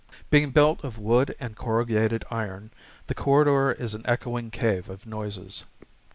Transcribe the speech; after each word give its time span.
Being 0.31 0.49
built 0.49 0.83
of 0.83 0.97
wood 0.97 1.35
and 1.39 1.55
corrugated 1.55 2.25
iron, 2.31 2.71
the 3.05 3.13
corridor 3.13 3.71
is 3.71 3.93
an 3.93 4.01
echoing 4.07 4.49
cave 4.49 4.89
of 4.89 5.05
noises. 5.05 5.65